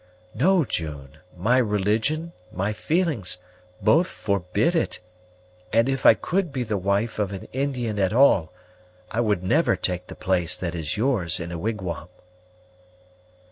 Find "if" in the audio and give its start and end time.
5.87-6.07